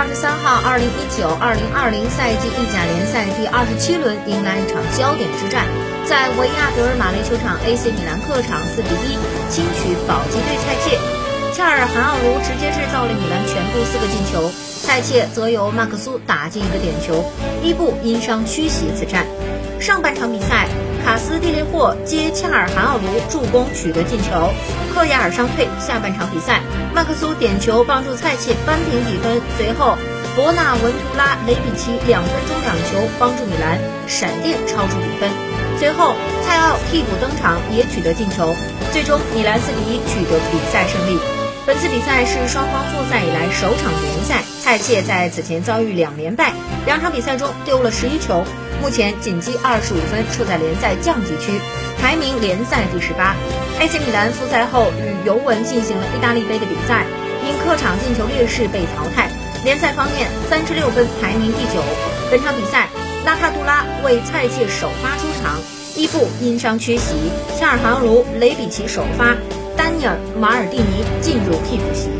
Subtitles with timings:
[0.00, 5.68] 二十三号，二零一九二零二零赛季意甲联赛第二十七轮迎来一场焦点之战，
[6.08, 9.20] 在维亚德尔马雷球场，AC 米兰客场四比一
[9.52, 10.96] 轻取保级队蔡切，
[11.52, 14.48] 恰尔韩奥卢直接制造了米兰全部四个进球，
[14.80, 17.22] 蔡切则由马克苏打进一个点球，
[17.62, 19.26] 伊布因伤缺席此战。
[19.78, 20.66] 上半场比赛，
[21.04, 24.48] 卡斯蒂列霍接恰尔韩奥卢助攻取得进球，
[24.94, 25.68] 克亚尔伤退。
[25.78, 26.60] 下半场比赛，
[27.10, 29.98] 克苏点球帮助蔡切扳平比分，随后
[30.36, 35.28] 博纳文图拉、雷比奇两分钟两球帮助米兰闪电超出比分，
[35.76, 36.14] 随后
[36.46, 38.54] 蔡奥替补登场也取得进球，
[38.92, 41.18] 最终米兰四比一取得比赛胜利。
[41.70, 46.52] 本次比赛是双方复赛以来首场联赛，蔡切在此前遭遇两连败，
[46.84, 48.44] 两场比赛中丢了十一球。
[48.82, 51.60] 目前仅积二十五分，处在联赛降级区，
[52.02, 53.36] 排名联赛第十八。
[53.78, 57.04] AC 米兰复赛后与尤文进行了意大利杯的比赛，
[57.46, 59.30] 因客场进球劣势被淘汰。
[59.62, 61.80] 联赛方面，三十六分，排名第九。
[62.32, 62.88] 本场比赛，
[63.24, 65.56] 拉帕杜拉为蔡切首发出场，
[65.94, 67.14] 伊布因伤缺席，
[67.56, 69.36] 恰尔杭卢、雷比奇首发，
[70.00, 72.19] 尼尔·马尔蒂尼进入替补席。